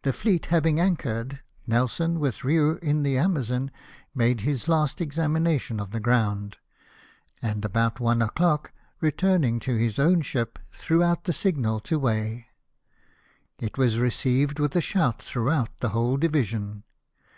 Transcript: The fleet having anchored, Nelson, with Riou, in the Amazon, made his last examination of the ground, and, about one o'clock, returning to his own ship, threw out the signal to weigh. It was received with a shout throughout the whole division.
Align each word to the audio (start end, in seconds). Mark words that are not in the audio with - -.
The 0.00 0.14
fleet 0.14 0.46
having 0.46 0.80
anchored, 0.80 1.42
Nelson, 1.66 2.18
with 2.18 2.38
Riou, 2.42 2.78
in 2.80 3.02
the 3.02 3.18
Amazon, 3.18 3.70
made 4.14 4.40
his 4.40 4.66
last 4.66 4.98
examination 4.98 5.78
of 5.78 5.90
the 5.90 6.00
ground, 6.00 6.56
and, 7.42 7.62
about 7.62 8.00
one 8.00 8.22
o'clock, 8.22 8.72
returning 9.02 9.60
to 9.60 9.76
his 9.76 9.98
own 9.98 10.22
ship, 10.22 10.58
threw 10.72 11.02
out 11.02 11.24
the 11.24 11.34
signal 11.34 11.80
to 11.80 11.98
weigh. 11.98 12.46
It 13.58 13.76
was 13.76 13.98
received 13.98 14.58
with 14.58 14.74
a 14.74 14.80
shout 14.80 15.20
throughout 15.22 15.80
the 15.80 15.90
whole 15.90 16.16
division. 16.16 16.84